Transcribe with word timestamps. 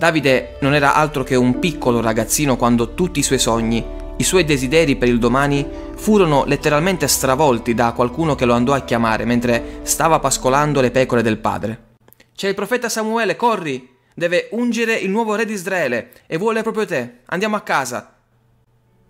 Davide 0.00 0.56
non 0.60 0.72
era 0.72 0.94
altro 0.94 1.22
che 1.24 1.34
un 1.34 1.58
piccolo 1.58 2.00
ragazzino 2.00 2.56
quando 2.56 2.94
tutti 2.94 3.18
i 3.18 3.22
suoi 3.22 3.38
sogni, 3.38 3.84
i 4.16 4.24
suoi 4.24 4.46
desideri 4.46 4.96
per 4.96 5.08
il 5.08 5.18
domani 5.18 5.68
furono 5.94 6.46
letteralmente 6.46 7.06
stravolti 7.06 7.74
da 7.74 7.92
qualcuno 7.92 8.34
che 8.34 8.46
lo 8.46 8.54
andò 8.54 8.72
a 8.72 8.80
chiamare 8.80 9.26
mentre 9.26 9.80
stava 9.82 10.18
pascolando 10.18 10.80
le 10.80 10.90
pecore 10.90 11.20
del 11.20 11.36
padre. 11.36 11.88
C'è 12.34 12.48
il 12.48 12.54
profeta 12.54 12.88
Samuele, 12.88 13.36
corri! 13.36 13.90
Deve 14.14 14.48
ungere 14.52 14.94
il 14.94 15.10
nuovo 15.10 15.34
re 15.34 15.44
di 15.44 15.52
Israele 15.52 16.12
e 16.26 16.38
vuole 16.38 16.62
proprio 16.62 16.86
te. 16.86 17.16
Andiamo 17.26 17.56
a 17.56 17.60
casa. 17.60 18.14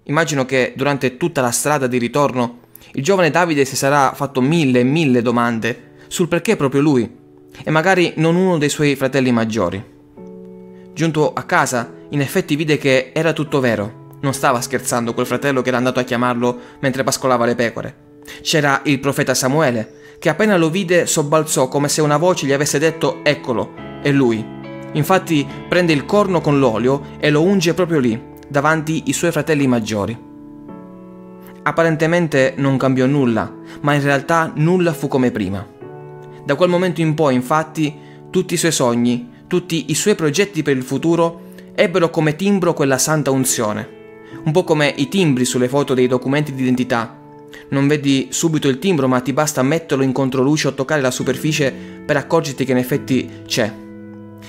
Immagino 0.02 0.44
che 0.44 0.72
durante 0.74 1.16
tutta 1.16 1.40
la 1.40 1.52
strada 1.52 1.86
di 1.86 1.98
ritorno 1.98 2.62
il 2.94 3.04
giovane 3.04 3.30
Davide 3.30 3.64
si 3.64 3.76
sarà 3.76 4.12
fatto 4.12 4.40
mille 4.40 4.80
e 4.80 4.84
mille 4.84 5.22
domande 5.22 5.92
sul 6.08 6.26
perché 6.26 6.56
proprio 6.56 6.80
lui 6.80 7.08
e 7.62 7.70
magari 7.70 8.14
non 8.16 8.34
uno 8.34 8.58
dei 8.58 8.68
suoi 8.68 8.96
fratelli 8.96 9.30
maggiori. 9.30 9.98
Giunto 10.92 11.32
a 11.32 11.42
casa, 11.44 11.92
in 12.10 12.20
effetti 12.20 12.56
vide 12.56 12.76
che 12.76 13.12
era 13.14 13.32
tutto 13.32 13.60
vero. 13.60 14.08
Non 14.20 14.34
stava 14.34 14.60
scherzando 14.60 15.14
quel 15.14 15.26
fratello 15.26 15.62
che 15.62 15.68
era 15.68 15.78
andato 15.78 16.00
a 16.00 16.04
chiamarlo 16.04 16.58
mentre 16.80 17.04
pascolava 17.04 17.46
le 17.46 17.54
pecore. 17.54 17.94
C'era 18.42 18.80
il 18.84 19.00
profeta 19.00 19.34
Samuele, 19.34 19.94
che 20.18 20.28
appena 20.28 20.56
lo 20.56 20.68
vide 20.68 21.06
sobbalzò 21.06 21.68
come 21.68 21.88
se 21.88 22.02
una 22.02 22.18
voce 22.18 22.46
gli 22.46 22.52
avesse 22.52 22.78
detto 22.78 23.20
eccolo, 23.22 23.72
è 24.02 24.10
lui. 24.10 24.44
Infatti 24.92 25.46
prende 25.68 25.92
il 25.92 26.04
corno 26.04 26.40
con 26.40 26.58
l'olio 26.58 27.16
e 27.18 27.30
lo 27.30 27.42
unge 27.42 27.72
proprio 27.74 28.00
lì, 28.00 28.20
davanti 28.48 29.04
i 29.06 29.12
suoi 29.12 29.30
fratelli 29.30 29.66
maggiori. 29.66 30.28
Apparentemente 31.62 32.54
non 32.56 32.76
cambiò 32.76 33.06
nulla, 33.06 33.50
ma 33.80 33.94
in 33.94 34.02
realtà 34.02 34.50
nulla 34.54 34.92
fu 34.92 35.08
come 35.08 35.30
prima. 35.30 35.66
Da 36.44 36.54
quel 36.54 36.68
momento 36.68 37.00
in 37.00 37.14
poi, 37.14 37.34
infatti, 37.34 37.96
tutti 38.30 38.54
i 38.54 38.56
suoi 38.56 38.72
sogni, 38.72 39.28
tutti 39.50 39.86
i 39.88 39.96
suoi 39.96 40.14
progetti 40.14 40.62
per 40.62 40.76
il 40.76 40.84
futuro 40.84 41.48
ebbero 41.74 42.08
come 42.08 42.36
timbro 42.36 42.72
quella 42.72 42.98
santa 42.98 43.32
unzione. 43.32 43.98
Un 44.44 44.52
po' 44.52 44.62
come 44.62 44.94
i 44.96 45.08
timbri 45.08 45.44
sulle 45.44 45.66
foto 45.66 45.92
dei 45.92 46.06
documenti 46.06 46.54
d'identità. 46.54 47.18
Non 47.70 47.88
vedi 47.88 48.28
subito 48.30 48.68
il 48.68 48.78
timbro, 48.78 49.08
ma 49.08 49.18
ti 49.18 49.32
basta 49.32 49.60
metterlo 49.64 50.04
in 50.04 50.12
controluce 50.12 50.68
o 50.68 50.74
toccare 50.74 51.00
la 51.00 51.10
superficie 51.10 51.74
per 52.06 52.16
accorgerti 52.16 52.64
che 52.64 52.70
in 52.70 52.78
effetti 52.78 53.28
c'è. 53.44 53.74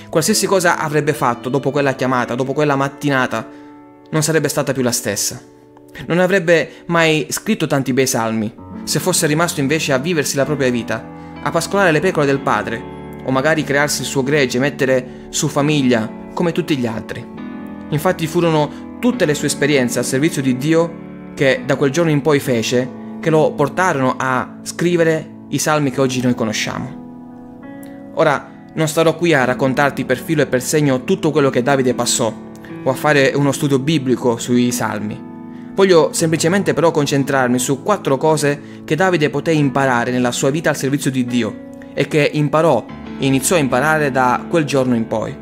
Qualsiasi 0.08 0.46
cosa 0.46 0.78
avrebbe 0.78 1.14
fatto 1.14 1.48
dopo 1.48 1.72
quella 1.72 1.96
chiamata, 1.96 2.36
dopo 2.36 2.52
quella 2.52 2.76
mattinata, 2.76 3.48
non 4.08 4.22
sarebbe 4.22 4.46
stata 4.46 4.72
più 4.72 4.84
la 4.84 4.92
stessa. 4.92 5.42
Non 6.06 6.20
avrebbe 6.20 6.84
mai 6.86 7.26
scritto 7.30 7.66
tanti 7.66 7.92
bei 7.92 8.06
salmi, 8.06 8.54
se 8.84 9.00
fosse 9.00 9.26
rimasto 9.26 9.58
invece 9.58 9.92
a 9.92 9.98
viversi 9.98 10.36
la 10.36 10.44
propria 10.44 10.70
vita, 10.70 11.04
a 11.42 11.50
pascolare 11.50 11.90
le 11.90 11.98
pecore 11.98 12.26
del 12.26 12.38
padre, 12.38 13.00
o 13.24 13.30
magari 13.30 13.64
crearsi 13.64 14.02
il 14.02 14.06
suo 14.06 14.22
gregge, 14.22 14.58
mettere 14.58 15.26
su 15.30 15.48
famiglia, 15.48 16.10
come 16.34 16.52
tutti 16.52 16.76
gli 16.76 16.86
altri. 16.86 17.24
Infatti 17.90 18.26
furono 18.26 18.98
tutte 18.98 19.24
le 19.24 19.34
sue 19.34 19.48
esperienze 19.48 19.98
al 19.98 20.04
servizio 20.04 20.42
di 20.42 20.56
Dio 20.56 21.00
che 21.34 21.62
da 21.64 21.76
quel 21.76 21.90
giorno 21.90 22.10
in 22.10 22.22
poi 22.22 22.40
fece 22.40 23.00
che 23.20 23.30
lo 23.30 23.52
portarono 23.52 24.14
a 24.18 24.58
scrivere 24.62 25.44
i 25.48 25.58
salmi 25.58 25.90
che 25.90 26.00
oggi 26.00 26.22
noi 26.22 26.34
conosciamo. 26.34 27.00
Ora 28.14 28.50
non 28.74 28.88
starò 28.88 29.14
qui 29.16 29.34
a 29.34 29.44
raccontarti 29.44 30.04
per 30.04 30.18
filo 30.18 30.42
e 30.42 30.46
per 30.46 30.62
segno 30.62 31.04
tutto 31.04 31.30
quello 31.30 31.50
che 31.50 31.62
Davide 31.62 31.94
passò 31.94 32.32
o 32.84 32.90
a 32.90 32.94
fare 32.94 33.32
uno 33.34 33.52
studio 33.52 33.78
biblico 33.78 34.38
sui 34.38 34.72
salmi. 34.72 35.30
Voglio 35.74 36.12
semplicemente 36.12 36.74
però 36.74 36.90
concentrarmi 36.90 37.58
su 37.58 37.82
quattro 37.82 38.16
cose 38.16 38.82
che 38.84 38.94
Davide 38.94 39.30
poté 39.30 39.52
imparare 39.52 40.10
nella 40.10 40.32
sua 40.32 40.50
vita 40.50 40.70
al 40.70 40.76
servizio 40.76 41.10
di 41.10 41.24
Dio 41.24 41.70
e 41.94 42.06
che 42.08 42.30
imparò 42.32 42.84
iniziò 43.26 43.56
a 43.56 43.60
imparare 43.60 44.10
da 44.10 44.44
quel 44.48 44.64
giorno 44.64 44.94
in 44.94 45.06
poi. 45.06 45.36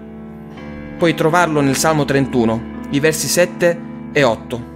Puoi 0.98 1.14
trovarlo 1.14 1.60
nel 1.60 1.76
Salmo 1.76 2.04
31, 2.04 2.62
i 2.90 3.00
versi 3.00 3.26
7 3.26 3.80
e 4.12 4.22
8. 4.22 4.68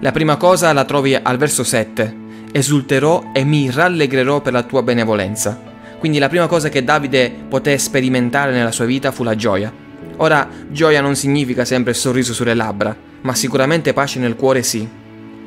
La 0.00 0.12
prima 0.12 0.36
cosa 0.36 0.72
la 0.72 0.84
trovi 0.84 1.14
al 1.14 1.36
verso 1.36 1.62
7. 1.62 2.22
Esulterò 2.52 3.30
e 3.32 3.44
mi 3.44 3.70
rallegrerò 3.70 4.40
per 4.40 4.52
la 4.52 4.62
tua 4.62 4.82
benevolenza. 4.82 5.72
Quindi 5.98 6.18
la 6.18 6.28
prima 6.28 6.46
cosa 6.46 6.68
che 6.68 6.84
Davide 6.84 7.32
poté 7.48 7.78
sperimentare 7.78 8.52
nella 8.52 8.72
sua 8.72 8.84
vita 8.84 9.12
fu 9.12 9.22
la 9.22 9.36
gioia. 9.36 9.72
Ora, 10.16 10.48
gioia 10.68 11.00
non 11.00 11.16
significa 11.16 11.64
sempre 11.64 11.94
sorriso 11.94 12.32
sulle 12.34 12.54
labbra, 12.54 12.94
ma 13.22 13.34
sicuramente 13.34 13.92
pace 13.92 14.18
nel 14.18 14.36
cuore 14.36 14.62
sì. 14.62 14.86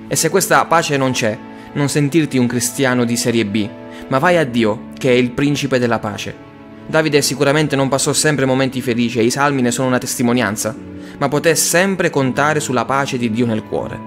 E 0.07 0.15
se 0.15 0.29
questa 0.29 0.63
pace 0.65 0.97
non 0.97 1.11
c'è, 1.11 1.37
non 1.73 1.89
sentirti 1.89 2.37
un 2.37 2.47
cristiano 2.47 3.05
di 3.05 3.15
serie 3.15 3.45
B, 3.45 3.69
ma 4.07 4.19
vai 4.19 4.37
a 4.37 4.45
Dio, 4.45 4.89
che 4.97 5.09
è 5.09 5.13
il 5.13 5.31
principe 5.31 5.79
della 5.79 5.99
pace. 5.99 6.46
Davide 6.87 7.21
sicuramente 7.21 7.75
non 7.75 7.89
passò 7.89 8.13
sempre 8.13 8.45
momenti 8.45 8.81
felici 8.81 9.19
e 9.19 9.23
i 9.23 9.29
salmi 9.29 9.61
ne 9.61 9.71
sono 9.71 9.89
una 9.89 9.97
testimonianza, 9.97 10.73
ma 11.17 11.27
poté 11.27 11.53
sempre 11.53 12.09
contare 12.09 12.61
sulla 12.61 12.85
pace 12.85 13.17
di 13.17 13.29
Dio 13.29 13.45
nel 13.45 13.63
cuore. 13.63 13.99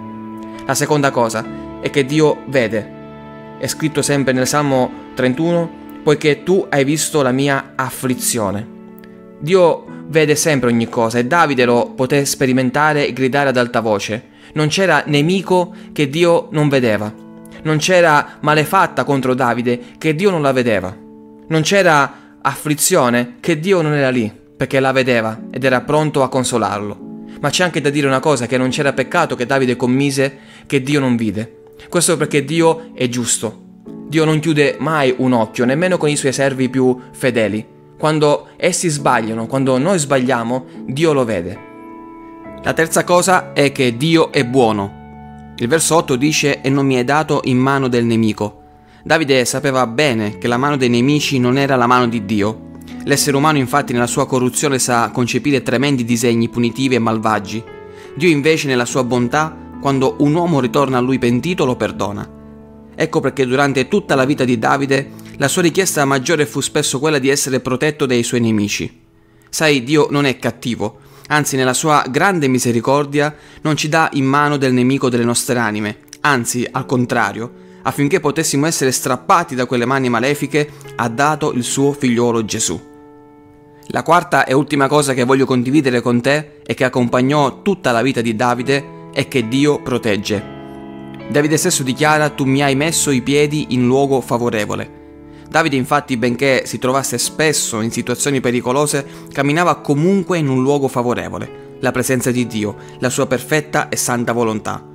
La 0.65 0.75
seconda 0.75 1.11
cosa 1.11 1.45
è 1.83 1.91
che 1.91 2.07
Dio 2.07 2.43
vede. 2.47 2.99
È 3.59 3.67
scritto 3.67 4.01
sempre 4.01 4.33
nel 4.33 4.47
Salmo 4.47 4.91
31, 5.15 5.71
poiché 6.03 6.43
tu 6.43 6.67
hai 6.71 6.85
visto 6.85 7.21
la 7.21 7.33
mia 7.33 7.73
afflizione. 7.77 8.67
Dio 9.39 9.85
vede 10.07 10.35
sempre 10.35 10.71
ogni 10.71 10.89
cosa 10.89 11.19
e 11.19 11.27
Davide 11.27 11.67
lo 11.67 11.93
poté 11.95 12.25
sperimentare 12.25 13.07
e 13.07 13.13
gridare 13.13 13.51
ad 13.51 13.59
alta 13.59 13.81
voce. 13.81 14.29
Non 14.55 14.69
c'era 14.69 15.03
nemico 15.07 15.75
che 15.93 16.09
Dio 16.09 16.49
non 16.53 16.71
vedeva. 16.71 17.13
Non 17.63 17.77
c'era 17.77 18.39
malefatta 18.41 19.05
contro 19.05 19.35
Davide 19.35 19.81
che 19.99 20.15
Dio 20.15 20.31
non 20.31 20.41
la 20.41 20.53
vedeva. 20.53 20.97
Non 21.49 21.61
c'era 21.61 22.30
afflizione 22.43 23.37
che 23.41 23.59
Dio 23.59 23.83
non 23.83 23.93
era 23.93 24.11
lì 24.11 24.33
perché 24.57 24.81
la 24.81 24.93
vedeva 24.93 25.41
ed 25.51 25.65
era 25.65 25.81
pronto 25.81 26.23
a 26.23 26.29
consolarlo. 26.29 27.09
Ma 27.41 27.49
c'è 27.49 27.65
anche 27.65 27.81
da 27.81 27.89
dire 27.89 28.07
una 28.07 28.21
cosa, 28.21 28.47
che 28.47 28.59
non 28.59 28.69
c'era 28.69 28.93
peccato 28.93 29.35
che 29.35 29.47
Davide 29.47 29.77
commise 29.77 30.39
che 30.67 30.83
Dio 30.83 31.01
non 31.01 31.17
vide. 31.17 31.63
Questo 31.89 32.19
perché 32.19 32.45
Dio 32.45 32.91
è 32.95 33.09
giusto. 33.09 33.69
Dio 34.07 34.25
non 34.25 34.41
chiude 34.41 34.77
mai 34.79 35.15
un 35.17 35.33
occhio, 35.33 35.65
nemmeno 35.65 35.97
con 35.97 36.11
i 36.11 36.17
suoi 36.17 36.33
servi 36.33 36.69
più 36.69 36.99
fedeli. 37.13 37.67
Quando 37.99 38.49
essi 38.57 38.89
sbagliano, 38.89 39.47
quando 39.47 39.79
noi 39.79 39.99
sbagliamo, 39.99 40.67
Dio 40.87 41.13
lo 41.13 41.25
vede. 41.25 41.59
La 42.63 42.75
terza 42.75 43.05
cosa 43.05 43.55
è 43.55 43.73
che 43.73 43.97
Dio 43.97 44.31
è 44.33 44.45
buono. 44.45 45.55
Il 45.57 45.69
verso 45.69 45.97
8 45.97 46.17
dice 46.17 46.61
e 46.61 46.69
non 46.69 46.85
mi 46.85 46.97
è 46.97 47.05
dato 47.05 47.41
in 47.45 47.57
mano 47.57 47.89
del 47.89 48.05
nemico. 48.05 48.60
Davide 49.03 49.45
sapeva 49.47 49.87
bene 49.87 50.37
che 50.37 50.47
la 50.47 50.59
mano 50.59 50.77
dei 50.77 50.91
nemici 50.91 51.39
non 51.39 51.57
era 51.57 51.77
la 51.77 51.87
mano 51.87 52.07
di 52.07 52.25
Dio. 52.27 52.69
L'essere 53.05 53.37
umano 53.37 53.57
infatti 53.57 53.95
nella 53.95 54.07
sua 54.07 54.27
corruzione 54.27 54.79
sa 54.79 55.11
concepire 55.11 55.63
tremendi 55.63 56.05
disegni 56.05 56.51
punitivi 56.51 56.97
e 56.97 56.99
malvagi. 56.99 57.65
Dio 58.15 58.29
invece 58.29 58.67
nella 58.67 58.85
sua 58.85 59.03
bontà, 59.03 59.57
quando 59.81 60.17
un 60.19 60.35
uomo 60.35 60.61
ritorna 60.61 60.99
a 60.99 61.01
lui 61.01 61.19
pentito, 61.19 61.65
lo 61.65 61.77
perdona. 61.77 62.29
Ecco 62.95 63.21
perché 63.21 63.47
durante 63.47 63.89
tutta 63.89 64.15
la 64.15 64.27
vita 64.27 64.45
di 64.45 64.59
Davide 64.59 65.11
la 65.39 65.49
sua 65.49 65.63
richiesta 65.63 66.05
maggiore 66.05 66.45
fu 66.45 66.61
spesso 66.61 66.99
quella 66.99 67.19
di 67.19 67.31
essere 67.31 67.61
protetto 67.61 68.05
dai 68.05 68.23
suoi 68.23 68.41
nemici. 68.41 69.01
Sai, 69.49 69.83
Dio 69.83 70.09
non 70.11 70.27
è 70.27 70.39
cattivo, 70.39 70.99
anzi 71.29 71.57
nella 71.57 71.73
sua 71.73 72.05
grande 72.11 72.49
misericordia 72.49 73.35
non 73.63 73.77
ci 73.77 73.89
dà 73.89 74.11
in 74.13 74.27
mano 74.27 74.59
del 74.59 74.75
nemico 74.75 75.09
delle 75.09 75.25
nostre 75.25 75.59
anime, 75.59 76.01
anzi 76.21 76.69
al 76.71 76.85
contrario, 76.85 77.60
affinché 77.83 78.21
potessimo 78.21 78.67
essere 78.67 78.93
strappati 78.93 79.55
da 79.55 79.67
quelle 79.67 79.87
mani 79.87 80.09
malefiche, 80.09 80.71
ha 80.97 81.09
dato 81.09 81.53
il 81.53 81.65
suo 81.65 81.93
figliolo 81.93 82.45
Gesù. 82.45 82.89
La 83.93 84.03
quarta 84.03 84.45
e 84.45 84.53
ultima 84.53 84.87
cosa 84.87 85.15
che 85.15 85.25
voglio 85.25 85.47
condividere 85.47 86.01
con 86.01 86.21
te 86.21 86.61
e 86.65 86.75
che 86.75 86.85
accompagnò 86.85 87.63
tutta 87.63 87.91
la 87.91 88.03
vita 88.03 88.21
di 88.21 88.37
Davide 88.37 89.09
è 89.13 89.27
che 89.27 89.49
Dio 89.49 89.83
protegge. 89.83 90.59
Davide 91.29 91.57
stesso 91.57 91.83
dichiara 91.83 92.31
tu 92.31 92.45
mi 92.45 92.63
hai 92.63 92.77
messo 92.77 93.11
i 93.11 93.23
piedi 93.23 93.67
in 93.71 93.87
luogo 93.87 94.21
favorevole. 94.21 94.99
Davide 95.49 95.75
infatti, 95.75 96.17
benché 96.17 96.63
si 96.67 96.79
trovasse 96.79 97.19
spesso 97.19 97.81
in 97.81 97.91
situazioni 97.91 98.41
pericolose, 98.41 99.05
camminava 99.33 99.81
comunque 99.81 100.39
in 100.39 100.49
un 100.49 100.63
luogo 100.63 100.87
favorevole, 100.87 101.77
la 101.81 101.91
presenza 101.91 102.31
di 102.31 102.47
Dio, 102.47 102.77
la 103.01 103.11
sua 103.11 103.27
perfetta 103.27 103.89
e 103.89 103.97
santa 103.97 104.33
volontà. 104.33 104.87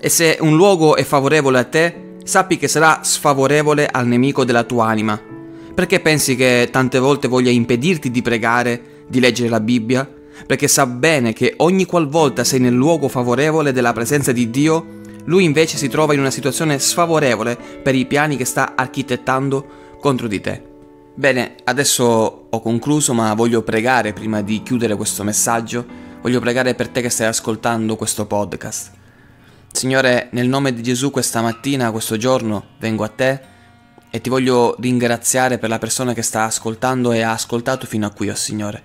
E 0.00 0.08
se 0.08 0.38
un 0.40 0.56
luogo 0.56 0.96
è 0.96 1.04
favorevole 1.04 1.58
a 1.58 1.64
te, 1.64 2.11
sappi 2.24 2.56
che 2.56 2.68
sarà 2.68 3.00
sfavorevole 3.02 3.86
al 3.86 4.06
nemico 4.06 4.44
della 4.44 4.64
tua 4.64 4.86
anima. 4.86 5.20
Perché 5.74 6.00
pensi 6.00 6.36
che 6.36 6.68
tante 6.70 6.98
volte 6.98 7.28
voglia 7.28 7.50
impedirti 7.50 8.10
di 8.10 8.22
pregare, 8.22 9.04
di 9.06 9.20
leggere 9.20 9.48
la 9.48 9.60
Bibbia? 9.60 10.08
Perché 10.46 10.68
sa 10.68 10.86
bene 10.86 11.32
che 11.32 11.54
ogni 11.58 11.84
qualvolta 11.84 12.44
sei 12.44 12.60
nel 12.60 12.74
luogo 12.74 13.08
favorevole 13.08 13.72
della 13.72 13.92
presenza 13.92 14.32
di 14.32 14.50
Dio, 14.50 15.00
lui 15.24 15.44
invece 15.44 15.76
si 15.76 15.88
trova 15.88 16.14
in 16.14 16.20
una 16.20 16.30
situazione 16.30 16.78
sfavorevole 16.78 17.56
per 17.82 17.94
i 17.94 18.06
piani 18.06 18.36
che 18.36 18.44
sta 18.44 18.74
architettando 18.74 19.96
contro 20.00 20.26
di 20.26 20.40
te. 20.40 20.62
Bene, 21.14 21.56
adesso 21.64 22.46
ho 22.50 22.60
concluso, 22.60 23.12
ma 23.12 23.34
voglio 23.34 23.62
pregare 23.62 24.12
prima 24.12 24.40
di 24.40 24.62
chiudere 24.62 24.96
questo 24.96 25.22
messaggio. 25.22 25.84
Voglio 26.22 26.40
pregare 26.40 26.74
per 26.74 26.88
te 26.88 27.00
che 27.02 27.10
stai 27.10 27.26
ascoltando 27.26 27.96
questo 27.96 28.26
podcast. 28.26 29.00
Signore, 29.72 30.28
nel 30.32 30.48
nome 30.48 30.74
di 30.74 30.82
Gesù 30.82 31.10
questa 31.10 31.40
mattina, 31.40 31.90
questo 31.90 32.16
giorno, 32.16 32.66
vengo 32.78 33.04
a 33.04 33.08
te 33.08 33.40
e 34.10 34.20
ti 34.20 34.28
voglio 34.28 34.76
ringraziare 34.78 35.58
per 35.58 35.70
la 35.70 35.78
persona 35.78 36.12
che 36.12 36.22
sta 36.22 36.44
ascoltando 36.44 37.10
e 37.10 37.22
ha 37.22 37.32
ascoltato 37.32 37.86
fino 37.86 38.06
a 38.06 38.10
qui, 38.10 38.28
oh 38.28 38.34
Signore. 38.34 38.82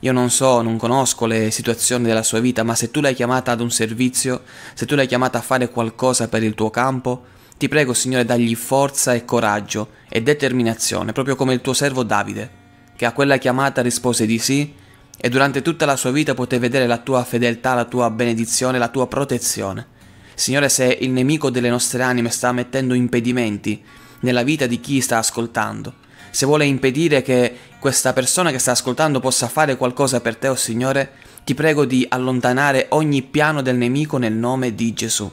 io 0.00 0.12
non 0.12 0.28
so, 0.28 0.60
non 0.60 0.76
conosco 0.76 1.26
le 1.26 1.50
situazioni 1.50 2.04
della 2.04 2.24
sua 2.24 2.40
vita, 2.40 2.64
ma 2.64 2.74
se 2.74 2.90
tu 2.90 3.00
l'hai 3.00 3.14
chiamata 3.14 3.52
ad 3.52 3.60
un 3.60 3.70
servizio, 3.70 4.42
se 4.74 4.84
tu 4.84 4.94
l'hai 4.96 5.06
chiamata 5.06 5.38
a 5.38 5.42
fare 5.42 5.70
qualcosa 5.70 6.28
per 6.28 6.42
il 6.42 6.54
tuo 6.54 6.70
campo, 6.70 7.24
ti 7.56 7.68
prego 7.68 7.94
Signore 7.94 8.24
dagli 8.24 8.54
forza 8.56 9.14
e 9.14 9.24
coraggio 9.24 9.90
e 10.08 10.22
determinazione, 10.22 11.12
proprio 11.12 11.36
come 11.36 11.54
il 11.54 11.60
tuo 11.60 11.72
servo 11.72 12.02
Davide, 12.02 12.50
che 12.96 13.06
a 13.06 13.12
quella 13.12 13.38
chiamata 13.38 13.80
rispose 13.80 14.26
di 14.26 14.38
sì 14.38 14.74
e 15.16 15.28
durante 15.30 15.62
tutta 15.62 15.86
la 15.86 15.96
sua 15.96 16.10
vita 16.10 16.34
poté 16.34 16.58
vedere 16.58 16.86
la 16.86 16.98
tua 16.98 17.24
fedeltà, 17.24 17.74
la 17.74 17.84
tua 17.84 18.10
benedizione, 18.10 18.76
la 18.76 18.88
tua 18.88 19.06
protezione. 19.06 19.94
Signore, 20.36 20.68
se 20.68 20.98
il 21.00 21.10
nemico 21.12 21.48
delle 21.48 21.70
nostre 21.70 22.02
anime 22.02 22.28
sta 22.28 22.52
mettendo 22.52 22.92
impedimenti 22.92 23.82
nella 24.20 24.42
vita 24.42 24.66
di 24.66 24.80
chi 24.80 25.00
sta 25.00 25.16
ascoltando, 25.16 25.94
se 26.30 26.44
vuole 26.44 26.66
impedire 26.66 27.22
che 27.22 27.56
questa 27.78 28.12
persona 28.12 28.50
che 28.50 28.58
sta 28.58 28.72
ascoltando 28.72 29.18
possa 29.18 29.48
fare 29.48 29.78
qualcosa 29.78 30.20
per 30.20 30.36
te, 30.36 30.48
oh 30.48 30.54
Signore, 30.54 31.12
ti 31.42 31.54
prego 31.54 31.86
di 31.86 32.04
allontanare 32.06 32.88
ogni 32.90 33.22
piano 33.22 33.62
del 33.62 33.76
nemico 33.76 34.18
nel 34.18 34.34
nome 34.34 34.74
di 34.74 34.92
Gesù. 34.92 35.32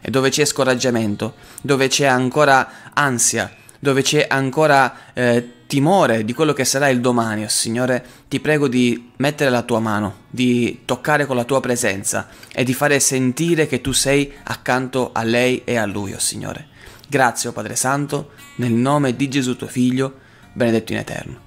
E 0.00 0.10
dove 0.10 0.30
c'è 0.30 0.44
scoraggiamento, 0.44 1.34
dove 1.62 1.86
c'è 1.86 2.06
ancora 2.06 2.90
ansia, 2.92 3.54
dove 3.80 4.02
c'è 4.02 4.26
ancora 4.28 5.12
eh, 5.14 5.52
timore 5.66 6.24
di 6.24 6.34
quello 6.34 6.52
che 6.52 6.64
sarà 6.64 6.88
il 6.88 7.00
domani, 7.00 7.44
oh 7.44 7.48
Signore, 7.48 8.04
ti 8.28 8.38
prego 8.38 8.68
di 8.68 9.10
mettere 9.16 9.50
la 9.50 9.62
tua 9.62 9.80
mano, 9.80 10.26
di 10.28 10.82
toccare 10.84 11.26
con 11.26 11.34
la 11.34 11.44
tua 11.44 11.60
presenza 11.60 12.28
e 12.52 12.62
di 12.62 12.74
fare 12.74 13.00
sentire 13.00 13.66
che 13.66 13.80
tu 13.80 13.92
sei 13.92 14.32
accanto 14.44 15.10
a 15.12 15.22
lei 15.22 15.62
e 15.64 15.76
a 15.76 15.86
lui, 15.86 16.12
oh 16.12 16.18
Signore. 16.18 16.68
Grazie, 17.08 17.48
oh 17.48 17.52
Padre 17.52 17.74
Santo, 17.74 18.32
nel 18.56 18.72
nome 18.72 19.16
di 19.16 19.28
Gesù 19.28 19.56
tuo 19.56 19.66
Figlio, 19.66 20.18
benedetto 20.52 20.92
in 20.92 20.98
eterno. 20.98 21.40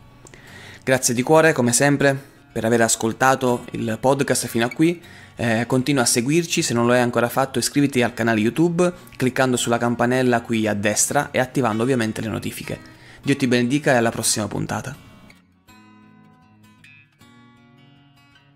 Grazie 0.84 1.14
di 1.14 1.22
cuore, 1.22 1.54
come 1.54 1.72
sempre, 1.72 2.32
per 2.52 2.66
aver 2.66 2.82
ascoltato 2.82 3.66
il 3.72 3.98
podcast 4.00 4.48
fino 4.48 4.66
a 4.66 4.70
qui. 4.70 5.02
Eh, 5.36 5.66
continua 5.68 6.04
a 6.04 6.06
seguirci, 6.06 6.62
se 6.62 6.74
non 6.74 6.86
lo 6.86 6.94
hai 6.94 7.00
ancora 7.00 7.30
fatto 7.30 7.60
iscriviti 7.60 8.02
al 8.02 8.14
canale 8.14 8.40
YouTube 8.40 8.92
cliccando 9.16 9.58
sulla 9.58 9.78
campanella 9.78 10.42
qui 10.42 10.68
a 10.68 10.74
destra 10.74 11.32
e 11.32 11.40
attivando 11.40 11.84
ovviamente 11.84 12.22
le 12.22 12.28
notifiche. 12.28 12.80
Dio 13.22 13.36
ti 13.36 13.48
benedica 13.48 13.94
e 13.94 13.96
alla 13.96 14.12
prossima 14.12 14.48
puntata. 14.48 15.03